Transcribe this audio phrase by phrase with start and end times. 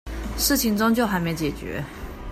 [0.35, 1.83] 事情終究還沒解決